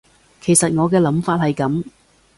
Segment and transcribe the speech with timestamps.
[0.41, 1.83] 其實我嘅諗法係噉